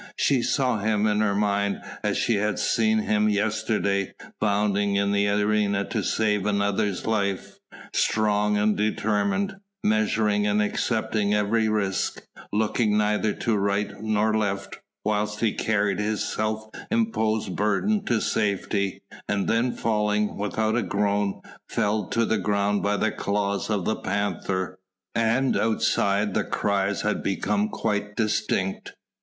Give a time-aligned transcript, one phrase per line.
[0.15, 5.29] She saw him in her mind as she had seen him yesterday, bounding into the
[5.29, 7.59] arena to save another's life:
[7.93, 15.39] strong and determined measuring and accepting every risk, looking neither to right nor left whilst
[15.39, 22.11] he carried his self imposed burden to safety, and then falling without a groan, felled
[22.13, 24.79] to the ground by the claws of the panther.
[25.13, 28.93] And outside the cries had become quite distinct.